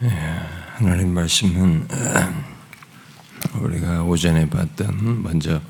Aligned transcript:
하나님 0.00 1.12
말씀은 1.12 1.88
우리가 3.60 4.04
오전에 4.04 4.48
봤던 4.48 5.24
먼저 5.24 5.60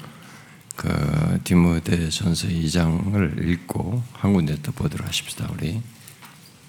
그 0.76 1.40
디모데전서 1.44 2.48
2장을 2.48 3.48
읽고 3.48 4.02
한 4.12 4.34
군데 4.34 4.60
더 4.60 4.70
보도록 4.72 5.08
하십시다. 5.08 5.48
우리 5.54 5.80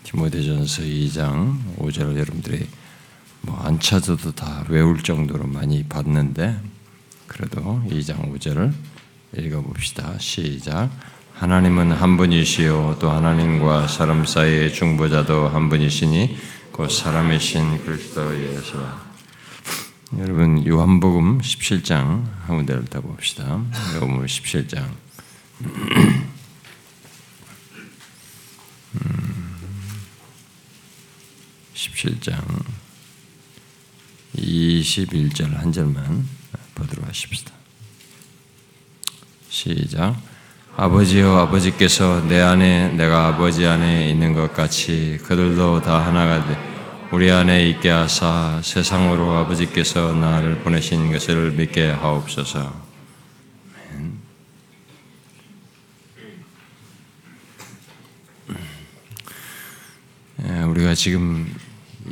디모데전서 0.03 0.83
2장 0.83 1.75
5절을 1.79 2.17
여러분들이 2.17 2.65
뭐 3.41 3.59
안 3.61 3.77
찾아도 3.81 4.31
다 4.31 4.63
외울 4.69 5.03
정도로 5.03 5.45
많이 5.45 5.83
봤는데 5.83 6.57
그래도 7.27 7.83
2장 7.89 8.33
5절을 8.33 8.71
읽어봅시다. 9.37 10.17
시작. 10.17 10.89
하나님은 11.39 11.93
한 11.93 12.17
분이시요 12.17 12.97
또 12.99 13.11
하나님과 13.11 13.87
사람 13.87 14.25
사이의 14.25 14.73
중보자도 14.73 15.47
한 15.47 15.69
분이시니 15.69 16.37
곧 16.73 16.89
사람이신 16.89 17.85
그리스도 17.85 18.37
예수. 18.43 18.85
여러분 20.17 20.67
요한복음 20.67 21.39
17장 21.39 22.25
한 22.41 22.57
군데를 22.57 22.83
다 22.87 22.99
봅시다. 22.99 23.45
요한복음 23.45 24.25
17장. 24.25 24.85
17장 31.73 32.63
21절 34.35 35.53
한 35.53 35.71
절만 35.71 36.27
보도록 36.75 37.07
하십시다. 37.07 37.53
시작. 39.47 40.28
아버지여 40.81 41.35
아버지께서 41.35 42.25
내 42.29 42.39
안에 42.39 42.93
내가 42.93 43.27
아버지 43.27 43.65
안에 43.65 44.09
있는 44.09 44.33
것 44.33 44.53
같이 44.53 45.19
그들도 45.25 45.81
다 45.81 46.05
하나가 46.05 46.47
돼 46.47 46.57
우리 47.11 47.29
안에 47.29 47.67
있게 47.67 47.89
하사 47.89 48.61
세상으로 48.63 49.29
아버지께서 49.29 50.13
나를 50.13 50.59
보내신 50.59 51.11
것을 51.11 51.51
믿게 51.51 51.89
하옵소서. 51.89 52.87
예, 60.45 60.61
우리가 60.61 60.95
지금 60.95 61.53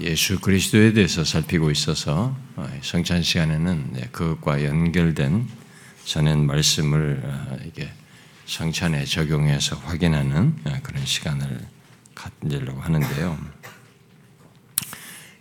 예수 0.01 0.41
그리스도에 0.41 0.91
대해서 0.91 1.23
살피고 1.23 1.71
있어서 1.71 2.35
어, 2.57 2.67
성찬 2.81 3.23
시간에는 3.23 4.09
그것과 4.11 4.65
연결된 4.65 5.47
전엔 6.03 6.45
말씀을 6.45 7.21
어, 7.23 7.57
이게 7.65 7.89
성찬에 8.47 9.03
적용해서 9.03 9.75
확인하는 9.75 10.55
어, 10.63 10.79
그런 10.81 11.05
시간을 11.05 11.67
갖으려고 12.15 12.79
하는데요. 12.79 13.37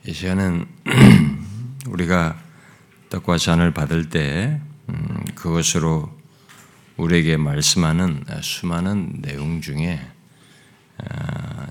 이 0.06 0.12
시간은 0.12 0.66
우리가 1.86 2.36
떡과 3.08 3.38
잔을 3.38 3.72
받을 3.72 4.08
때 4.10 4.60
음, 4.88 5.24
그것으로 5.36 6.12
우리에게 6.96 7.36
말씀하는 7.36 8.24
수많은 8.42 9.22
내용 9.22 9.60
중에 9.60 10.00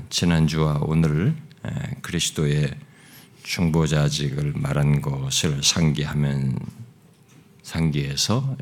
지난주와 0.10 0.80
오늘 0.84 1.36
그리스도의 2.02 2.76
중보자직을 3.44 4.54
말한 4.56 5.02
것을 5.02 5.64
상기하면 5.64 6.60
상기해서 7.64 8.56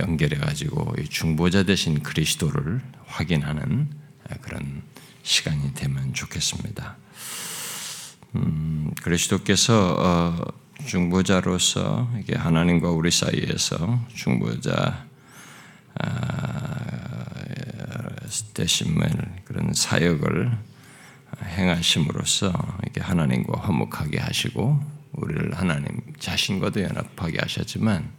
연결해 0.00 0.36
가지고 0.36 0.94
중보자 1.08 1.62
대신 1.62 2.02
그리스도를 2.02 2.80
확인하는 3.06 3.90
그런 4.40 4.82
시간이 5.22 5.74
되면 5.74 6.12
좋겠습니다. 6.14 6.96
음, 8.36 8.92
그리스도께서 9.02 9.96
어, 9.98 10.60
중보자로서 10.86 12.10
이게 12.20 12.36
하나님과 12.36 12.90
우리 12.90 13.10
사이에서 13.10 14.06
중보자 14.14 15.04
아, 16.02 17.20
대신을 18.54 19.10
그런 19.44 19.72
사역을 19.72 20.50
행하심으로써 21.44 22.52
이게 22.86 23.00
하나님과 23.00 23.60
화목하게 23.60 24.18
하시고 24.18 24.80
우리를 25.12 25.54
하나님 25.58 26.00
자신과도 26.18 26.82
연합하게 26.82 27.38
하셨지만 27.40 28.12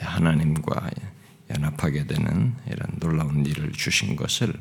하나님과 0.00 0.90
연합하게 1.50 2.06
되는 2.06 2.54
이런 2.66 2.98
놀라운 2.98 3.44
일을 3.44 3.72
주신 3.72 4.16
것을 4.16 4.52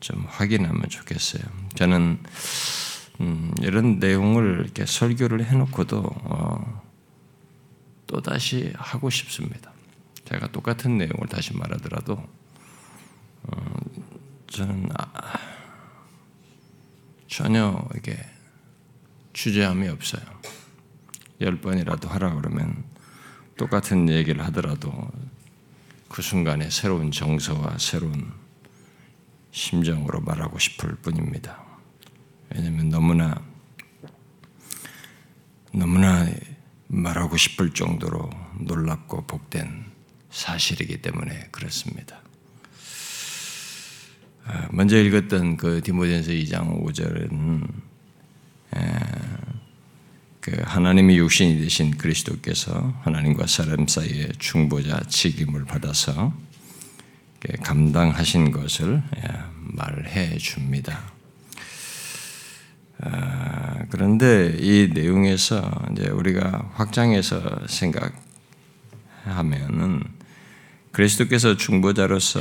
좀 0.00 0.24
확인하면 0.28 0.88
좋겠어요. 0.88 1.42
저는 1.74 2.18
음, 3.20 3.52
이런 3.60 3.98
내용을 3.98 4.62
이렇게 4.64 4.86
설교를 4.86 5.44
해놓고도 5.44 5.98
어, 6.02 6.82
또 8.06 8.20
다시 8.22 8.72
하고 8.76 9.10
싶습니다. 9.10 9.72
제가 10.24 10.48
똑같은 10.48 10.96
내용을 10.96 11.28
다시 11.28 11.54
말하더라도 11.56 12.26
어, 13.42 13.74
저는 14.48 14.88
아, 14.96 15.38
전혀 17.28 17.86
이게 17.96 18.16
주저함이 19.32 19.88
없어요. 19.88 20.22
열 21.40 21.60
번이라도 21.60 22.08
하라 22.08 22.34
그러면 22.34 22.84
똑같은 23.60 24.08
얘기를 24.08 24.42
하더라도 24.46 24.90
그 26.08 26.22
순간에 26.22 26.70
새로운 26.70 27.10
정서와 27.10 27.76
새로운 27.76 28.32
심정으로 29.50 30.22
말하고 30.22 30.58
싶을 30.58 30.94
뿐입니다. 30.96 31.62
왜냐하면 32.48 32.88
너무나 32.88 33.42
너무나 35.72 36.26
말하고 36.86 37.36
싶을 37.36 37.74
정도로 37.74 38.30
놀랍고 38.60 39.26
복된 39.26 39.84
사실이기 40.30 41.02
때문에 41.02 41.48
그렇습니다. 41.50 42.22
아, 44.46 44.68
먼저 44.70 44.96
읽었던 44.96 45.58
그 45.58 45.82
디모데전서 45.82 46.30
2장 46.30 46.82
5절은 46.82 47.79
그 50.50 50.60
하나님의 50.64 51.16
육신이 51.16 51.60
되신 51.60 51.96
그리스도께서 51.96 52.92
하나님과 53.02 53.46
사람 53.46 53.86
사이의 53.86 54.32
중보자 54.40 55.04
직임을 55.08 55.64
받아서 55.64 56.34
감당하신 57.62 58.50
것을 58.50 59.00
말해 59.52 60.36
줍니다. 60.38 61.12
아, 62.98 63.84
그런데 63.90 64.56
이 64.58 64.90
내용에서 64.92 65.70
이제 65.92 66.08
우리가 66.08 66.72
확장해서 66.74 67.68
생각하면은 69.22 70.02
그리스도께서 70.90 71.56
중보자로서 71.56 72.40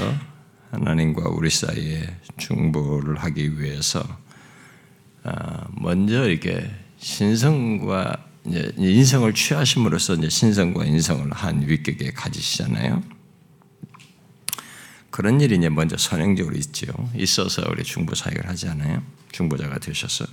하나님과 0.72 1.30
우리 1.30 1.52
사이에 1.52 2.18
중보를 2.38 3.18
하기 3.18 3.60
위해서 3.60 4.04
아, 5.24 5.68
먼저 5.74 6.28
이렇게 6.28 6.68
신성과 7.00 8.26
인성을 8.46 9.34
취하심으로써 9.34 10.16
이제 10.16 10.30
신성과 10.30 10.86
인성을 10.86 11.32
한 11.32 11.68
위격에 11.68 12.12
가지시잖아요. 12.12 13.04
그런 15.10 15.42
일이 15.42 15.58
이제 15.58 15.70
먼저 15.70 15.98
선행적으로 15.98 16.56
있죠. 16.58 16.88
있어서 17.16 17.64
우리 17.70 17.84
중보 17.84 18.16
사역을 18.16 18.48
하지 18.48 18.70
않아요. 18.70 19.04
중보자가 19.32 19.80
되셔서 19.80 20.26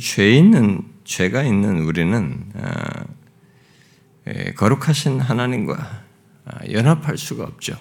죄 0.00 0.36
있는 0.36 0.82
죄가 1.04 1.42
있는 1.42 1.80
우리는 1.80 2.52
아, 2.54 3.04
예, 4.28 4.52
거룩하신 4.52 5.20
하나님과 5.20 6.04
아, 6.44 6.58
연합할 6.70 7.18
수가 7.18 7.44
없죠. 7.44 7.76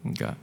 그러니까 0.00 0.36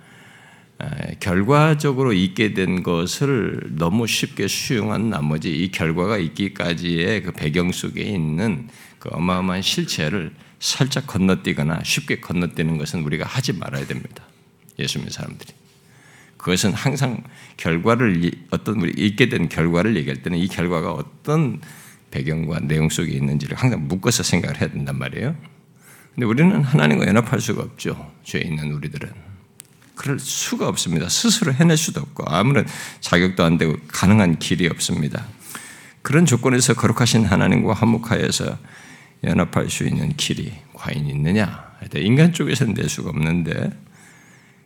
결과적으로 1.19 2.13
있게 2.13 2.53
된 2.53 2.83
것을 2.83 3.59
너무 3.77 4.07
쉽게 4.07 4.47
수용한 4.47 5.09
나머지 5.09 5.51
이 5.51 5.71
결과가 5.71 6.17
있기까지의 6.17 7.23
그 7.23 7.31
배경 7.31 7.71
속에 7.71 8.01
있는 8.01 8.67
그 8.99 9.09
어마어마한 9.11 9.61
실체를 9.61 10.33
살짝 10.59 11.07
건너뛰거나 11.07 11.81
쉽게 11.83 12.19
건너뛰는 12.19 12.77
것은 12.77 13.03
우리가 13.03 13.25
하지 13.25 13.53
말아야 13.53 13.85
됩니다. 13.85 14.23
예수 14.79 14.99
믿는 14.99 15.11
사람들이. 15.11 15.53
그것은 16.37 16.73
항상 16.73 17.23
결과를 17.57 18.31
어떤 18.49 18.81
우리 18.81 18.93
있게 18.97 19.29
된 19.29 19.47
결과를 19.49 19.95
얘기할 19.95 20.23
때는 20.23 20.39
이 20.39 20.47
결과가 20.47 20.91
어떤 20.91 21.61
배경과 22.09 22.59
내용 22.59 22.89
속에 22.89 23.11
있는지를 23.11 23.57
항상 23.57 23.87
묶어서 23.87 24.23
생각을 24.23 24.59
해야 24.59 24.69
된단 24.69 24.97
말이에요. 24.97 25.35
근데 26.13 26.25
우리는 26.25 26.61
하나님과 26.61 27.07
연합할 27.07 27.39
수가 27.39 27.63
없죠. 27.63 28.11
죄 28.23 28.39
있는 28.39 28.71
우리들은. 28.73 29.30
그럴 29.95 30.19
수가 30.19 30.67
없습니다. 30.67 31.09
스스로 31.09 31.53
해낼 31.53 31.77
수도 31.77 32.01
없고 32.01 32.23
아무런 32.27 32.67
자격도 33.01 33.43
안 33.43 33.57
되고 33.57 33.75
가능한 33.87 34.39
길이 34.39 34.67
없습니다. 34.67 35.25
그런 36.01 36.25
조건에서 36.25 36.73
거룩하신 36.73 37.25
하나님과 37.25 37.73
화목하여서 37.73 38.57
연합할 39.23 39.69
수 39.69 39.85
있는 39.85 40.15
길이 40.17 40.53
과연 40.73 41.05
있느냐? 41.05 41.71
인간 41.95 42.33
쪽에서는 42.33 42.73
낼 42.73 42.89
수가 42.89 43.09
없는데 43.11 43.69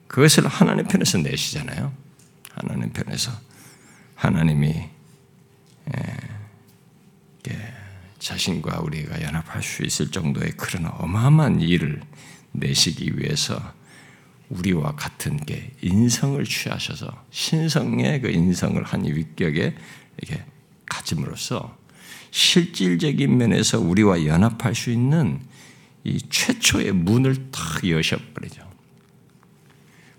그것을 0.07 0.47
하나님 0.47 0.87
편에서 0.87 1.17
내시잖아요. 1.17 1.91
하나님 2.53 2.93
편에서 2.93 3.31
하나님이 4.15 4.89
자신과 8.19 8.79
우리가 8.79 9.21
연합할 9.21 9.61
수 9.61 9.83
있을 9.83 10.09
정도의 10.09 10.51
그런 10.51 10.87
어마어마한 10.87 11.59
일을 11.59 12.01
내시기 12.53 13.17
위해서 13.17 13.73
우리와 14.49 14.95
같은 14.95 15.37
게 15.37 15.71
인성을 15.81 16.43
취하셔서 16.43 17.25
신성의 17.31 18.21
그 18.21 18.29
인성을 18.29 18.81
한 18.83 19.05
위격에 19.05 19.75
이렇게 20.17 20.45
가짐으로써 20.85 21.77
실질적인 22.31 23.37
면에서 23.37 23.79
우리와 23.79 24.25
연합할 24.25 24.75
수 24.75 24.91
있는 24.91 25.41
이 26.03 26.19
최초의 26.29 26.91
문을 26.91 27.51
탁 27.51 27.87
여셔버리죠. 27.87 28.69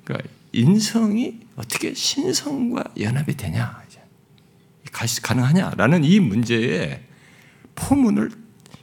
그러니까 0.05 0.29
인성이 0.53 1.41
어떻게 1.57 1.95
신성과 1.95 2.85
연합이 3.01 3.37
되냐, 3.37 3.87
가능하냐라는 5.23 6.05
이 6.05 6.21
문제에 6.21 7.03
포문을 7.75 8.31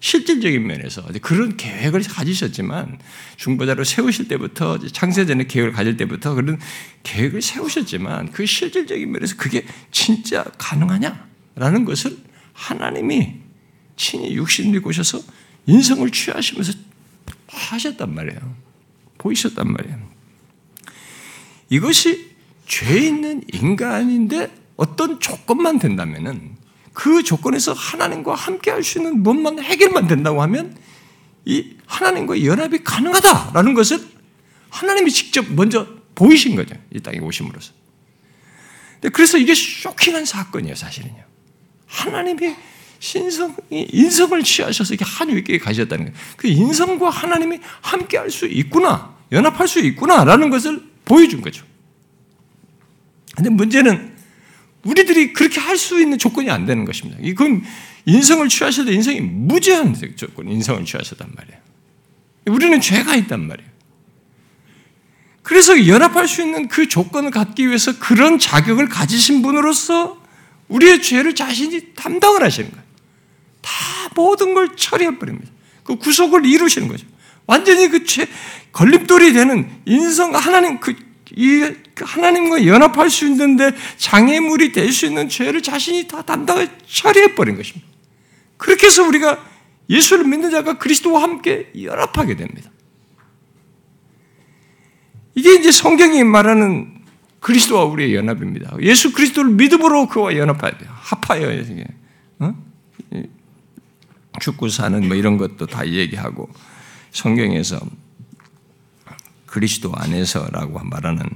실질적인 0.03 0.67
면에서 0.67 1.01
그런 1.21 1.55
계획을 1.55 2.03
가지셨지만 2.03 2.99
중보자로 3.37 3.85
세우실 3.85 4.27
때부터 4.27 4.77
창세전에 4.77 5.45
계획을 5.45 5.71
가질 5.71 5.95
때부터 5.95 6.33
그런 6.33 6.59
계획을 7.03 7.41
세우셨지만 7.41 8.33
그 8.33 8.45
실질적인 8.45 9.09
면에서 9.09 9.37
그게 9.37 9.65
진짜 9.91 10.43
가능하냐라는 10.57 11.85
것을 11.85 12.17
하나님이 12.51 13.35
친히 13.95 14.35
육신을 14.35 14.81
입으셔서 14.81 15.21
인성을 15.67 16.11
취하시면서 16.11 16.73
하셨단 17.47 18.13
말이에요. 18.13 18.57
보이셨단 19.19 19.71
말이에요. 19.71 19.99
이것이 21.69 22.29
죄 22.67 22.99
있는 22.99 23.41
인간인데 23.53 24.53
어떤 24.75 25.21
조건만 25.21 25.79
된다면은 25.79 26.57
그 26.93 27.23
조건에서 27.23 27.73
하나님과 27.73 28.35
함께 28.35 28.71
할 28.71 28.83
수 28.83 28.99
있는 28.99 29.23
뭔만 29.23 29.59
해결만 29.59 30.07
된다고 30.07 30.41
하면 30.43 30.77
이 31.45 31.75
하나님과 31.85 32.43
연합이 32.45 32.83
가능하다라는 32.83 33.73
것을 33.73 33.99
하나님이 34.69 35.11
직접 35.11 35.45
먼저 35.51 35.87
보이신 36.15 36.55
거죠. 36.55 36.75
이 36.93 36.99
땅에 36.99 37.19
오심으로써. 37.19 37.73
그래서 39.11 39.37
이게 39.37 39.53
쇼킹한 39.53 40.25
사건이에요, 40.25 40.75
사실은요. 40.75 41.23
하나님이 41.87 42.55
신성이 42.99 43.55
인성을 43.91 44.41
취하셔서 44.43 44.93
이렇게 44.93 45.03
한 45.05 45.29
위기에 45.29 45.57
가셨다는 45.57 46.05
거예요. 46.05 46.17
그 46.37 46.47
인성과 46.47 47.09
하나님이 47.09 47.59
함께 47.81 48.17
할 48.17 48.31
수 48.31 48.47
있구나, 48.47 49.13
연합할 49.31 49.67
수 49.67 49.79
있구나라는 49.79 50.49
것을 50.49 50.81
보여준 51.03 51.41
거죠. 51.41 51.65
근데 53.35 53.49
문제는 53.49 54.12
우리들이 54.83 55.33
그렇게 55.33 55.59
할 55.59 55.77
수 55.77 56.01
있는 56.01 56.17
조건이 56.17 56.49
안 56.49 56.65
되는 56.65 56.85
것입니다. 56.85 57.19
이건 57.21 57.63
인성을 58.05 58.47
취하셔도 58.49 58.91
인성이 58.91 59.21
무제한 59.21 59.95
조건, 60.15 60.47
인성을 60.49 60.83
취하셨단 60.85 61.31
말이에요. 61.35 61.59
우리는 62.47 62.79
죄가 62.81 63.15
있단 63.15 63.47
말이에요. 63.47 63.69
그래서 65.41 65.87
연합할 65.87 66.27
수 66.27 66.41
있는 66.41 66.67
그 66.67 66.87
조건을 66.87 67.31
갖기 67.31 67.67
위해서 67.67 67.97
그런 67.99 68.39
자격을 68.39 68.87
가지신 68.89 69.41
분으로서 69.41 70.21
우리의 70.69 71.01
죄를 71.01 71.35
자신이 71.35 71.93
담당을 71.95 72.43
하시는 72.43 72.69
거예요. 72.69 72.83
다 73.61 73.71
모든 74.15 74.53
걸 74.53 74.75
처리해버립니다. 74.75 75.51
그 75.83 75.97
구속을 75.97 76.45
이루시는 76.45 76.87
거죠. 76.87 77.05
완전히 77.45 77.89
그 77.89 78.05
죄, 78.05 78.27
걸림돌이 78.71 79.33
되는 79.33 79.69
인성, 79.85 80.35
하나님 80.35 80.79
그 80.79 80.93
이 81.35 81.63
하나님과 82.01 82.65
연합할 82.65 83.09
수 83.09 83.27
있는데 83.27 83.71
장애물이 83.97 84.71
될 84.71 84.91
수 84.91 85.05
있는 85.05 85.29
죄를 85.29 85.61
자신이 85.61 86.07
다 86.07 86.21
담당해 86.21 86.69
처리해 86.87 87.35
버린 87.35 87.55
것입니다. 87.55 87.87
그렇게 88.57 88.87
해서 88.87 89.03
우리가 89.03 89.43
예수를 89.89 90.25
믿는 90.25 90.49
자가 90.51 90.77
그리스도와 90.77 91.21
함께 91.23 91.71
연합하게 91.81 92.35
됩니다. 92.35 92.71
이게 95.35 95.55
이제 95.55 95.71
성경이 95.71 96.23
말하는 96.23 97.01
그리스도와 97.39 97.83
우리의 97.85 98.15
연합입니다. 98.15 98.75
예수 98.81 99.11
그리스도를 99.11 99.51
믿음으로 99.51 100.07
그와 100.07 100.35
연합해야 100.37 100.77
돼요. 100.77 100.89
합하여 100.93 101.63
어? 102.39 102.55
죽고 104.39 104.69
사는 104.69 105.07
뭐 105.07 105.15
이런 105.15 105.37
것도 105.37 105.65
다 105.65 105.85
얘기하고 105.85 106.49
성경에서 107.11 107.79
그리스도 109.45 109.91
안에서라고 109.93 110.79
말하는 110.79 111.29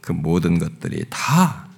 그 0.00 0.12
모든 0.12 0.58
것들이 0.58 1.04
다 1.10 1.68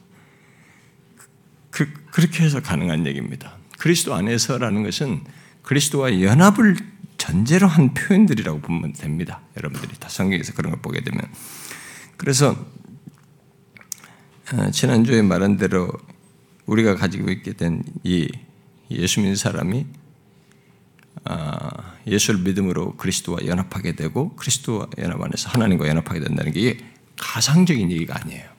그, 1.71 1.93
그렇게 2.11 2.45
해서 2.45 2.61
가능한 2.61 3.07
얘기입니다. 3.07 3.57
그리스도 3.79 4.15
안에서라는 4.15 4.83
것은 4.83 5.25
그리스도와 5.63 6.21
연합을 6.21 6.77
전제로 7.19 7.67
한 7.67 7.95
표현들이라고 7.95 8.61
보면 8.61 8.93
됩니다. 8.95 9.41
여러분들이 9.57 9.95
다 9.99 10.09
성경에서 10.09 10.53
그런 10.55 10.73
걸 10.73 10.83
보게 10.83 11.03
되면. 11.03 11.23
그래서 12.17 12.57
어, 14.53 14.71
지난주에 14.71 15.23
말한 15.23 15.57
대로 15.57 15.91
우리가 16.67 16.97
가지고 16.97 17.31
있게 17.31 17.55
된 17.55 17.83
이 18.05 18.29
예수 18.91 19.21
믿는 19.21 19.37
사람이 19.37 19.87
아, 21.25 21.95
예수를 22.07 22.41
믿음으로 22.41 22.97
그리스도와 22.97 23.39
연합하게 23.47 23.95
되고 23.95 24.35
그리스도와 24.37 24.89
연합 24.99 25.23
안에서 25.23 25.51
하나님과 25.51 25.89
연합하게 25.89 26.21
된다는 26.21 26.53
게 26.53 26.79
가상적인 27.19 27.91
얘기가 27.91 28.19
아니에요. 28.21 28.51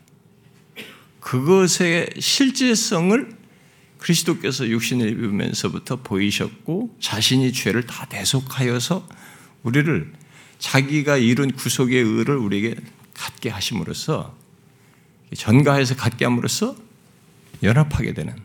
그것의 1.19 2.09
실제성을 2.19 3.43
그리스도께서 3.97 4.67
육신을 4.67 5.09
입으면서부터 5.09 5.97
보이셨고 5.97 6.97
자신이 6.99 7.53
죄를 7.53 7.85
다 7.85 8.05
대속하여서 8.05 9.07
우리를 9.63 10.11
자기가 10.59 11.17
이룬 11.17 11.51
구속의 11.51 12.01
의를 12.01 12.35
우리에게 12.37 12.75
갖게 13.13 13.49
하심으로써 13.49 14.35
전가해서 15.35 15.95
갖게 15.95 16.25
함으로써 16.25 16.75
연합하게 17.63 18.13
되는 18.13 18.35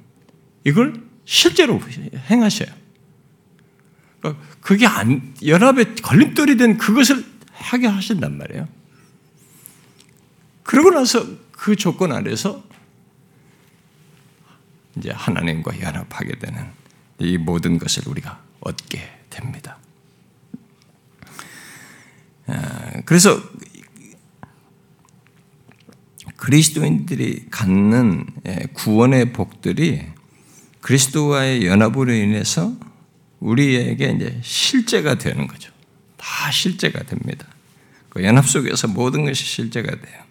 이걸 0.65 0.95
실제로 1.25 1.81
행하셔요. 2.31 2.69
그러니까 4.21 4.45
그게 4.61 4.87
안, 4.87 5.35
연합에 5.45 5.95
걸림돌이 5.95 6.57
된 6.57 6.79
그것을 6.79 7.25
하게 7.53 7.89
하신단 7.89 8.39
말이에요. 8.39 8.69
그러고 10.69 10.91
나서 10.91 11.27
그 11.51 11.77
조건 11.77 12.13
아래서 12.13 12.63
이제 14.99 15.11
하나님과 15.11 15.81
연합하게 15.81 16.39
되는 16.39 16.63
이 17.19 17.39
모든 17.39 17.79
것을 17.79 18.07
우리가 18.07 18.43
얻게 18.61 19.01
됩니다. 19.31 19.79
아, 22.49 23.01
그래서 23.07 23.41
그리스도인들이 26.37 27.47
갖는 27.51 28.27
예, 28.47 28.67
구원의 28.75 29.33
복들이 29.33 30.05
그리스도와의 30.83 31.67
연합으로 31.67 32.13
인해서 32.13 32.77
우리에게 33.41 34.11
이제 34.11 34.39
실제가 34.43 35.17
되는 35.17 35.47
거죠. 35.47 35.73
다 36.19 36.51
실제가 36.51 37.05
됩니다. 37.05 37.47
그 38.11 38.23
연합 38.23 38.47
속에서 38.47 38.87
모든 38.87 39.25
것이 39.25 39.47
실제가 39.47 39.93
돼요. 39.93 40.28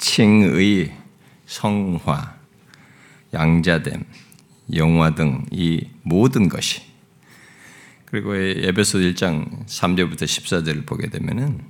칭의, 0.00 0.96
성화, 1.46 2.34
양자됨, 3.32 4.04
영화 4.74 5.14
등 5.14 5.44
이 5.52 5.86
모든 6.02 6.48
것이 6.48 6.82
그리고 8.06 8.34
에베소 8.34 8.98
1장 8.98 9.66
3절부터 9.66 10.22
14절을 10.22 10.86
보게 10.86 11.08
되면은 11.10 11.60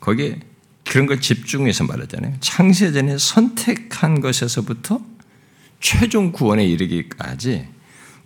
거기에 0.00 0.38
그런 0.84 1.06
걸 1.06 1.20
집중해서 1.20 1.84
말하잖아요. 1.84 2.34
창세전에 2.40 3.16
선택한 3.18 4.20
것에서부터 4.20 5.00
최종 5.80 6.30
구원에 6.32 6.64
이르기까지 6.66 7.66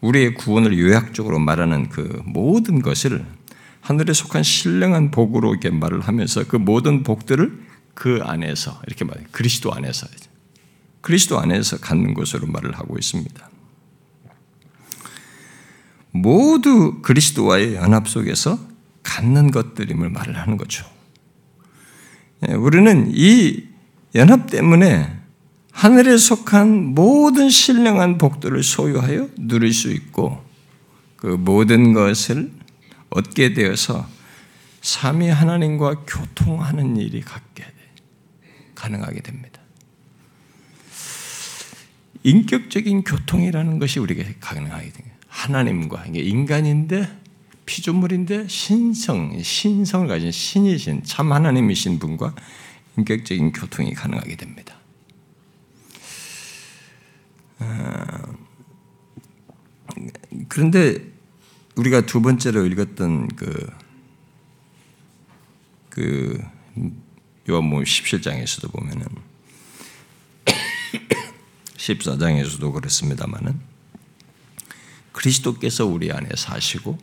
우리의 0.00 0.34
구원을 0.34 0.78
요약적으로 0.78 1.38
말하는 1.38 1.88
그 1.88 2.22
모든 2.26 2.82
것을 2.82 3.24
하늘에 3.80 4.12
속한 4.12 4.42
신령한 4.42 5.10
복으로 5.10 5.52
이렇게 5.52 5.70
말을 5.70 6.00
하면서 6.00 6.44
그 6.46 6.56
모든 6.56 7.02
복들을 7.02 7.67
그 7.98 8.20
안에서 8.22 8.80
이렇게 8.86 9.04
말해 9.04 9.24
그리스도 9.32 9.74
안에서 9.74 10.06
그리스도 11.00 11.40
안에서 11.40 11.78
갖는 11.78 12.14
것으로 12.14 12.46
말을 12.46 12.78
하고 12.78 12.96
있습니다. 12.96 13.50
모두 16.12 17.02
그리스도와의 17.02 17.74
연합 17.74 18.08
속에서 18.08 18.56
갖는 19.02 19.50
것들임을 19.50 20.10
말을 20.10 20.38
하는 20.38 20.56
거죠. 20.56 20.86
예, 22.48 22.54
우리는 22.54 23.10
이 23.12 23.64
연합 24.14 24.48
때문에 24.48 25.18
하늘에 25.72 26.16
속한 26.16 26.94
모든 26.94 27.50
신령한 27.50 28.18
복들을 28.18 28.62
소유하여 28.62 29.28
누릴 29.38 29.72
수 29.72 29.90
있고 29.90 30.44
그 31.16 31.26
모든 31.26 31.94
것을 31.94 32.52
얻게 33.10 33.54
되어서 33.54 34.08
삼위 34.82 35.30
하나님과 35.30 36.04
교통하는 36.06 36.96
일이 36.96 37.22
갖게 37.22 37.64
돼. 37.64 37.77
가능하게 38.78 39.20
됩니다. 39.20 39.60
인격적인 42.22 43.02
교통이라는 43.02 43.78
것이 43.78 43.98
우리에게 43.98 44.36
가능하게 44.40 44.90
됩니다. 44.92 45.16
하나님과 45.26 46.06
인간인데 46.06 47.08
피조물인데 47.66 48.48
신성, 48.48 49.40
신성을 49.42 50.06
가진 50.06 50.30
신이신 50.30 51.02
참 51.02 51.32
하나님이신 51.32 51.98
분과 51.98 52.34
인격적인 52.96 53.52
교통이 53.52 53.94
가능하게 53.94 54.36
됩니다. 54.36 54.76
아, 57.58 58.32
그런데 60.48 60.98
우리가 61.76 62.06
두 62.06 62.22
번째로 62.22 62.64
읽었던 62.66 63.28
그, 63.28 63.70
그 65.90 66.42
요한복음 67.48 67.84
17장에서도 67.84 68.72
보면은 68.72 69.06
14장에서도 71.76 72.72
그렇습니다만은 72.72 73.60
그리스도께서 75.12 75.86
우리 75.86 76.12
안에 76.12 76.28
사시고 76.36 76.98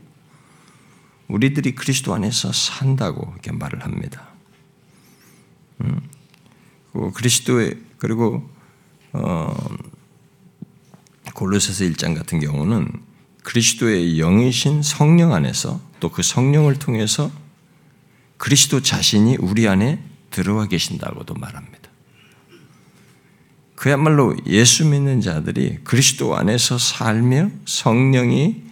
우리들이 1.27 1.73
그리스도 1.75 2.13
안에서 2.13 2.51
산다고 2.51 3.31
이렇게 3.33 3.51
말을 3.51 3.83
합니다. 3.83 4.29
음, 5.81 5.99
그리스도의 7.13 7.79
그리고 7.97 8.47
어, 9.13 9.55
골로새서 11.33 11.85
1장 11.85 12.15
같은 12.15 12.39
경우는 12.39 12.91
그리스도의 13.43 14.17
영이신 14.17 14.83
성령 14.83 15.33
안에서 15.33 15.81
또 15.99 16.09
그 16.09 16.21
성령을 16.21 16.77
통해서 16.77 17.31
그리스도 18.37 18.81
자신이 18.81 19.37
우리 19.39 19.67
안에 19.67 20.03
들어와 20.35 20.67
계신다고도 20.67 21.33
말합니다. 21.35 21.89
그야말로 23.75 24.35
예수 24.47 24.85
믿는 24.85 25.21
자들이 25.21 25.79
그리스도 25.85 26.35
안에서 26.35 26.77
살며 26.77 27.51
성령이 27.65 28.63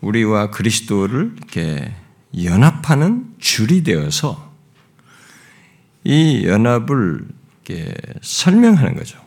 우리와 0.00 0.50
그리스도를 0.50 1.34
이렇게 1.36 1.94
연합하는 2.42 3.34
줄이 3.38 3.84
되어서 3.84 4.52
이 6.02 6.44
연합을 6.44 7.24
이렇게 7.64 7.94
설명하는 8.22 8.96
거죠. 8.96 9.20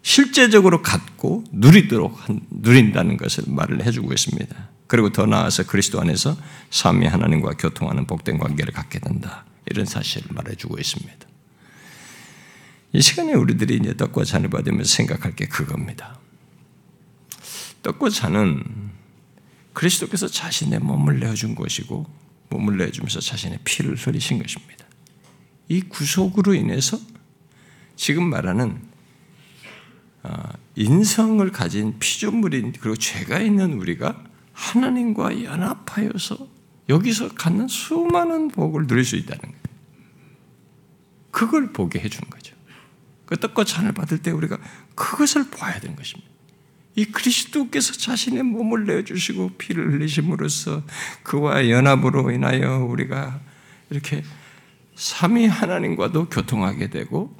실제적으로 0.00 0.80
갖고 0.80 1.44
누리도록 1.52 2.18
누린다는 2.50 3.18
것을 3.18 3.44
말을 3.46 3.84
해주고 3.84 4.12
있습니다. 4.12 4.68
그리고 4.86 5.10
더 5.10 5.26
나아서 5.26 5.66
그리스도 5.66 6.00
안에서 6.00 6.36
삼위 6.70 7.06
하나님과 7.06 7.52
교통하는 7.58 8.06
복된 8.06 8.38
관계를 8.38 8.72
갖게 8.72 9.00
된다. 9.00 9.44
이런 9.66 9.86
사실을 9.86 10.28
말해주고 10.32 10.78
있습니다. 10.78 11.28
이 12.92 13.02
시간에 13.02 13.34
우리들이 13.34 13.76
이제 13.76 13.96
떡과 13.96 14.24
잔을 14.24 14.50
받으면서 14.50 14.94
생각할 14.94 15.34
게 15.34 15.46
그겁니다. 15.46 16.18
떡과 17.82 18.08
잔은 18.10 18.62
그리스도께서 19.72 20.28
자신의 20.28 20.78
몸을 20.78 21.18
내어준 21.20 21.54
것이고 21.54 22.06
몸을 22.50 22.78
내주면서 22.78 23.20
자신의 23.20 23.58
피를 23.64 23.96
흘리신 23.96 24.40
것입니다. 24.40 24.86
이 25.68 25.80
구속으로 25.80 26.54
인해서 26.54 26.98
지금 27.96 28.30
말하는 28.30 28.80
아, 30.22 30.52
인성을 30.76 31.50
가진 31.52 31.98
피조물인 31.98 32.72
그리고 32.72 32.96
죄가 32.96 33.40
있는 33.40 33.74
우리가 33.74 34.24
하나님과 34.52 35.42
연합하여서 35.44 36.53
여기서 36.88 37.30
갖는 37.34 37.68
수많은 37.68 38.48
복을 38.48 38.86
누릴 38.86 39.04
수 39.04 39.16
있다는 39.16 39.40
거예요. 39.40 39.64
그걸 41.30 41.72
보게 41.72 41.98
해준 41.98 42.28
거죠. 42.30 42.54
그 43.26 43.36
떡과 43.36 43.64
잔을 43.64 43.92
받을 43.92 44.18
때 44.18 44.30
우리가 44.30 44.58
그것을 44.94 45.50
봐야 45.50 45.80
되는 45.80 45.96
것입니다. 45.96 46.30
이 46.96 47.06
그리스도께서 47.06 47.92
자신의 47.94 48.44
몸을 48.44 48.84
내주시고 48.86 49.54
피를 49.58 49.92
흘리심으로써 49.92 50.84
그와 51.24 51.68
연합으로 51.68 52.30
인하여 52.30 52.84
우리가 52.84 53.40
이렇게 53.90 54.22
삼위 54.94 55.46
하나님과도 55.46 56.28
교통하게 56.28 56.90
되고 56.90 57.36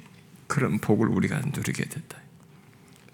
그런 0.47 0.79
복을 0.79 1.07
우리가 1.07 1.39
누리게 1.39 1.85
됐다. 1.85 2.17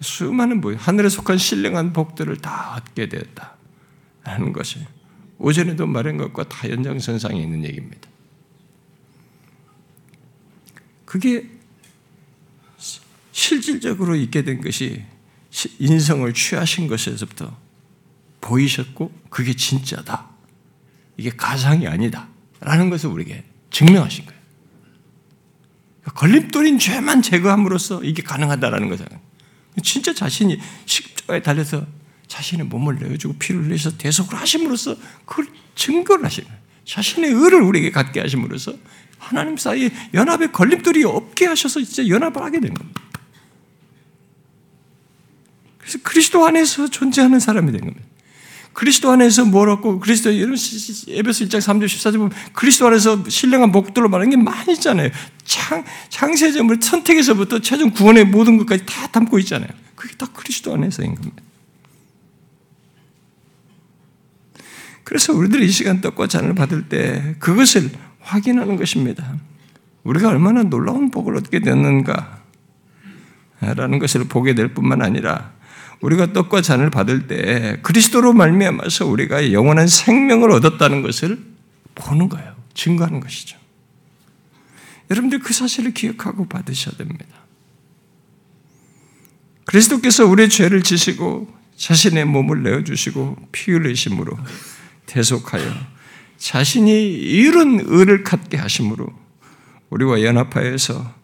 수많은 0.00 0.60
복, 0.60 0.74
하늘에 0.76 1.08
속한 1.08 1.38
신령한 1.38 1.92
복들을 1.92 2.36
다 2.38 2.74
얻게 2.76 3.08
되었다. 3.08 3.56
하는 4.24 4.52
것이 4.52 4.84
오전에도 5.42 5.86
말한 5.86 6.18
것과 6.18 6.44
다 6.44 6.70
연장선상에 6.70 7.40
있는 7.40 7.64
얘기입니다. 7.64 8.08
그게 11.04 11.50
실질적으로 13.32 14.14
있게 14.14 14.44
된 14.44 14.60
것이 14.60 15.02
인성을 15.80 16.32
취하신 16.32 16.86
것에서부터 16.86 17.56
보이셨고 18.40 19.12
그게 19.30 19.54
진짜다. 19.54 20.30
이게 21.16 21.30
가상이 21.30 21.88
아니다. 21.88 22.28
라는 22.60 22.88
것을 22.88 23.10
우리에게 23.10 23.44
증명하신 23.70 24.26
거예요. 24.26 24.40
걸림돌인 26.14 26.78
죄만 26.78 27.20
제거함으로써 27.20 28.04
이게 28.04 28.22
가능하다라는 28.22 28.88
거잖아요. 28.88 29.20
진짜 29.82 30.14
자신이 30.14 30.58
십자가에 30.86 31.42
달려서 31.42 31.84
자신의 32.32 32.66
몸을 32.66 32.96
내어주고 32.98 33.34
피를 33.34 33.64
흘려서 33.64 33.98
대속을 33.98 34.38
하심으로써 34.38 34.96
그걸 35.26 35.46
증거를 35.74 36.24
하시는. 36.24 36.48
자신의 36.86 37.30
의를 37.30 37.60
우리에게 37.60 37.90
갖게 37.90 38.20
하심으로써 38.20 38.74
하나님 39.18 39.58
사이에 39.58 39.90
연합의 40.14 40.50
걸림돌이 40.50 41.04
없게 41.04 41.44
하셔서 41.44 41.82
진짜 41.82 42.08
연합을 42.08 42.42
하게 42.42 42.58
된 42.60 42.72
겁니다. 42.72 43.02
그래서 45.76 45.98
그리스도 46.02 46.46
안에서 46.46 46.88
존재하는 46.88 47.38
사람이 47.38 47.70
된 47.70 47.82
겁니다. 47.82 48.06
그리스도 48.72 49.10
안에서 49.10 49.44
뭘 49.44 49.68
얻고 49.68 50.00
그리스도 50.00 50.30
에베소 50.30 51.44
1장 51.44 51.58
3절 51.58 51.84
14절 51.84 52.14
보면 52.14 52.32
그리스도 52.54 52.86
안에서 52.86 53.28
신령한 53.28 53.72
복들로 53.72 54.08
말하는 54.08 54.30
게 54.30 54.36
많이 54.38 54.72
있잖아요. 54.72 55.10
창, 55.44 55.84
창세점을 56.08 56.78
선택에서부터 56.80 57.58
최종 57.58 57.90
구원의 57.90 58.24
모든 58.24 58.56
것까지 58.56 58.86
다 58.86 59.06
담고 59.08 59.38
있잖아요. 59.40 59.68
그게 59.94 60.16
다 60.16 60.26
그리스도 60.32 60.72
안에서인 60.72 61.14
겁니다. 61.14 61.42
그래서 65.04 65.32
우리들이 65.32 65.66
이 65.66 65.70
시간 65.70 66.00
떡과 66.00 66.28
잔을 66.28 66.54
받을 66.54 66.88
때 66.88 67.36
그것을 67.38 67.90
확인하는 68.20 68.76
것입니다. 68.76 69.36
우리가 70.04 70.28
얼마나 70.28 70.62
놀라운 70.62 71.10
복을 71.10 71.36
얻게 71.36 71.60
됐는가 71.60 72.42
라는 73.60 73.98
것을 73.98 74.24
보게 74.24 74.54
될 74.54 74.74
뿐만 74.74 75.02
아니라 75.02 75.52
우리가 76.00 76.32
떡과 76.32 76.62
잔을 76.62 76.90
받을 76.90 77.28
때 77.28 77.78
그리스도로 77.82 78.32
말미암아서 78.32 79.06
우리가 79.06 79.52
영원한 79.52 79.86
생명을 79.86 80.50
얻었다는 80.50 81.02
것을 81.02 81.38
보는 81.94 82.28
거예요. 82.28 82.54
증거하는 82.74 83.20
것이죠. 83.20 83.56
여러분들 85.10 85.40
그 85.40 85.52
사실을 85.52 85.92
기억하고 85.94 86.48
받으셔야 86.48 86.96
됩니다. 86.96 87.26
그리스도께서 89.64 90.26
우리의 90.26 90.48
죄를 90.48 90.82
지시고 90.82 91.48
자신의 91.76 92.24
몸을 92.24 92.62
내어주시고 92.62 93.36
피 93.52 93.72
흘리심으로 93.72 94.36
대속하여 95.12 95.62
자신이 96.38 96.90
이룬 96.90 97.84
의를 97.84 98.24
갖게 98.24 98.56
하심으로 98.56 99.06
우리와 99.90 100.22
연합하여서 100.22 101.22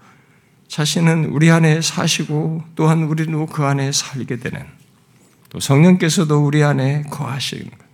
자신은 0.68 1.30
우리 1.30 1.50
안에 1.50 1.80
사시고 1.80 2.62
또한 2.75 3.04
우리도 3.04 3.47
그 3.47 3.64
안에 3.64 3.90
살게 3.90 4.37
되는 4.37 4.64
또 5.49 5.59
성령께서도 5.59 6.45
우리 6.45 6.62
안에 6.62 7.04
거하시는 7.11 7.64
것. 7.64 7.88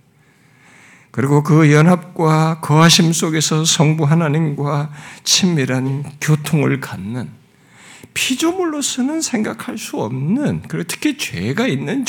그리고 1.13 1.45
그 1.45 1.73
연합과 1.73 2.59
거하심 2.61 3.13
속에서 3.13 3.65
성부 3.65 4.05
하나님과 4.05 4.91
친밀한 5.23 6.03
교통을 6.21 6.81
갖는 6.81 7.31
피조물로서는 8.15 9.21
생각할 9.21 9.79
수 9.79 9.99
없는 9.99 10.63
그리고 10.67 10.89
특히 10.89 11.17
죄가 11.17 11.69
있는 11.69 12.05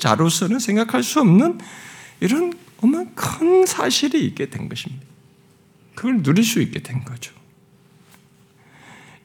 자로서는 0.00 0.58
생각할 0.58 1.04
수 1.04 1.20
없는 1.20 1.60
이런 2.18 2.52
어마 2.82 3.04
큰 3.14 3.64
사실이 3.64 4.24
있게 4.26 4.50
된 4.50 4.68
것입니다. 4.68 5.06
그걸 5.94 6.22
누릴 6.22 6.44
수 6.44 6.60
있게 6.60 6.82
된 6.82 7.04
거죠. 7.04 7.32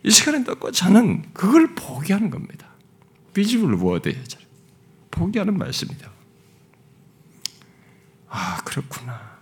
이 0.04 0.12
시간에 0.12 0.44
떴고 0.44 0.72
저는 0.72 1.34
그걸 1.34 1.74
포기하는 1.76 2.30
겁니다. 2.30 2.68
비지블 3.34 3.74
워드예요. 3.76 4.24
포기하는 5.12 5.58
말씀이다. 5.58 6.12
아 8.30 8.58
그렇구나. 8.64 9.38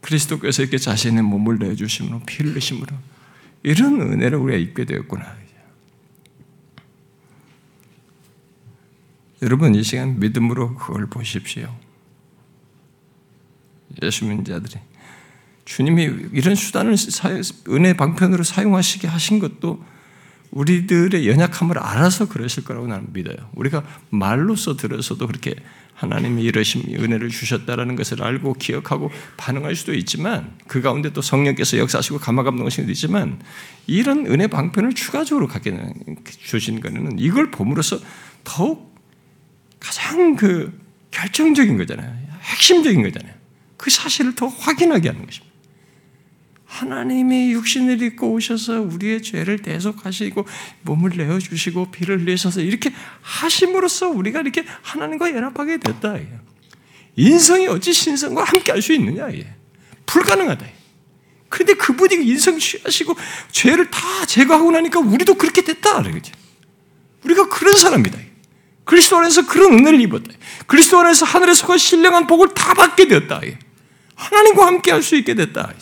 그리스도께서 0.00 0.62
이렇게 0.62 0.78
자신의 0.78 1.22
몸을 1.22 1.58
내주심으로 1.58 2.20
피 2.26 2.42
흘리심으로 2.42 2.96
이런 3.62 4.00
은혜를 4.00 4.38
우리가 4.38 4.58
입게 4.58 4.84
되었구나. 4.84 5.36
여러분 9.42 9.74
이 9.74 9.82
시간 9.82 10.18
믿음으로 10.18 10.76
그걸 10.76 11.06
보십시오. 11.06 11.85
예수 14.02 14.24
믿는 14.24 14.44
자들이 14.44 14.74
주님이 15.64 16.28
이런 16.32 16.54
수단을 16.54 16.96
은혜 17.68 17.94
방편으로 17.94 18.44
사용하시게 18.44 19.08
하신 19.08 19.38
것도 19.40 19.84
우리들의 20.52 21.28
연약함을 21.28 21.78
알아서 21.78 22.28
그러실 22.28 22.64
거라고 22.64 22.86
나는 22.86 23.08
믿어요. 23.12 23.36
우리가 23.54 23.82
말로써 24.10 24.76
들어서도 24.76 25.26
그렇게 25.26 25.54
하나님이 25.94 26.42
이러심 26.44 26.82
은혜를 26.94 27.30
주셨다라는 27.30 27.96
것을 27.96 28.22
알고 28.22 28.54
기억하고 28.54 29.10
반응할 29.36 29.74
수도 29.74 29.94
있지만 29.94 30.54
그 30.66 30.82
가운데 30.82 31.10
또 31.12 31.22
성령께서 31.22 31.78
역사하시고 31.78 32.18
감화 32.18 32.42
감동하시는 32.42 32.86
수도 32.86 32.92
있지만 32.92 33.40
이런 33.86 34.26
은혜 34.26 34.46
방편을 34.46 34.92
추가적으로 34.92 35.48
갖게 35.48 35.74
주신 36.44 36.80
거는 36.80 37.18
이걸 37.18 37.50
봄으로써 37.50 37.98
더욱 38.44 38.94
가장 39.80 40.36
그 40.36 40.78
결정적인 41.10 41.78
거잖아요. 41.78 42.14
핵심적인 42.42 43.02
거잖아요. 43.02 43.35
그 43.76 43.90
사실을 43.90 44.34
더 44.34 44.46
확인하게 44.46 45.08
하는 45.08 45.26
것입니다. 45.26 45.54
하나님이 46.64 47.52
육신을 47.52 48.02
입고 48.02 48.32
오셔서 48.32 48.80
우리의 48.80 49.22
죄를 49.22 49.60
대속하시고 49.62 50.46
몸을 50.82 51.16
내어 51.16 51.38
주시고 51.38 51.90
피를 51.92 52.20
흘리셔서 52.20 52.60
이렇게 52.60 52.92
하심으로써 53.22 54.08
우리가 54.08 54.40
이렇게 54.40 54.64
하나님과 54.82 55.30
연합하게 55.30 55.78
됐다. 55.78 56.16
인성이 57.16 57.66
어찌 57.68 57.92
신성과 57.92 58.44
함께 58.44 58.72
할 58.72 58.82
수 58.82 58.92
있느냐? 58.92 59.28
불가능하다. 60.06 60.66
그런데 61.48 61.74
그분이 61.74 62.26
인성 62.26 62.58
취하시고 62.58 63.16
죄를 63.52 63.90
다 63.90 64.26
제거하고 64.26 64.70
나니까 64.72 65.00
우리도 65.00 65.34
그렇게 65.34 65.62
됐다. 65.62 66.02
그러죠. 66.02 66.32
우리가 67.24 67.48
그런 67.48 67.74
사람이다. 67.76 68.18
그리스도 68.84 69.16
안에서 69.16 69.46
그런 69.46 69.72
은혜를 69.74 70.00
입었다. 70.00 70.32
그리스도 70.66 70.98
안에서 70.98 71.24
하늘에 71.24 71.54
속한 71.54 71.78
신령한 71.78 72.26
복을 72.26 72.54
다 72.54 72.74
받게 72.74 73.08
되었다. 73.08 73.40
하나님과 74.16 74.66
함께 74.66 74.90
할 74.90 75.02
수 75.02 75.14
있게 75.16 75.34
됐다. 75.34 75.72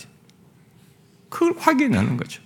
그걸 1.30 1.54
확인하는 1.58 2.16
거죠. 2.16 2.42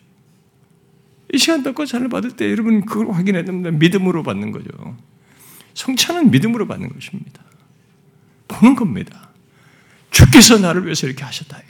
이 1.33 1.39
시간祷고 1.39 1.85
잔을 1.85 2.09
받을 2.09 2.31
때 2.31 2.51
여러분 2.51 2.87
그걸 2.87 3.11
확인해야 3.11 3.45
됩니다. 3.45 3.71
믿음으로 3.71 4.23
받는 4.23 4.53
거죠. 4.53 4.97
성찬은 5.75 6.31
믿음으로 6.31 6.67
받는 6.67 6.89
것입니다. 6.89 7.43
보는 8.49 8.75
겁니다. 8.77 9.29
주께서 10.11 10.59
나를 10.59 10.85
위해서 10.85 11.07
이렇게 11.07 11.25
하셨다. 11.25 11.61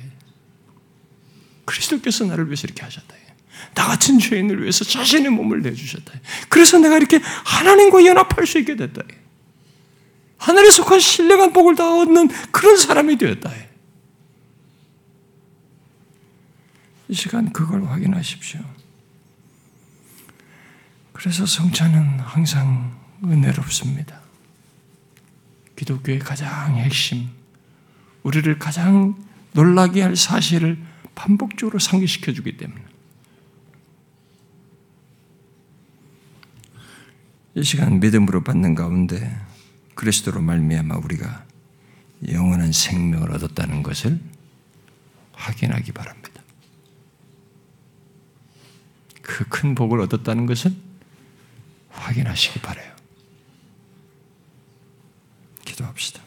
그리스도께서 1.64 2.24
나를 2.26 2.46
위해서 2.46 2.66
이렇게 2.66 2.82
하셨다. 2.82 3.14
나 3.74 3.86
같은 3.86 4.18
죄인을 4.18 4.62
위해서 4.62 4.84
자신의 4.84 5.30
몸을 5.30 5.62
내주셨다. 5.62 6.12
그래서 6.48 6.78
내가 6.78 6.96
이렇게 6.96 7.20
하나님과 7.22 8.04
연합할 8.04 8.46
수 8.46 8.58
있게 8.58 8.76
됐다. 8.76 9.02
하늘에 10.38 10.70
속한 10.70 11.00
신령한 11.00 11.52
복을 11.52 11.74
다 11.74 11.92
얻는 11.94 12.28
그런 12.52 12.76
사람이 12.76 13.18
되었다. 13.18 13.50
이 17.08 17.14
시간 17.14 17.52
그걸 17.52 17.84
확인하십시오. 17.84 18.60
그래서 21.12 21.46
성찬은 21.46 22.20
항상 22.20 22.96
은혜롭습니다. 23.24 24.20
기독교의 25.74 26.18
가장 26.18 26.76
핵심, 26.76 27.28
우리를 28.22 28.58
가장 28.58 29.16
놀라게 29.52 30.02
할 30.02 30.16
사실을 30.16 30.78
반복적으로 31.14 31.78
상기시켜 31.78 32.32
주기 32.32 32.56
때문에. 32.56 32.80
이 37.54 37.64
시간 37.64 37.98
믿음으로 37.98 38.44
받는 38.44 38.74
가운데 38.76 39.36
그리스도로 39.94 40.40
말미암아 40.40 40.98
우리가 40.98 41.44
영원한 42.28 42.70
생명을 42.70 43.32
얻었다는 43.32 43.82
것을 43.82 44.20
확인하기 45.32 45.90
바랍니다. 45.92 46.37
그 49.28 49.44
큰 49.44 49.74
복을 49.74 50.00
얻었다는 50.00 50.46
것을 50.46 50.72
확인하시기 51.90 52.60
바래요. 52.60 52.96
기도합시다. 55.66 56.22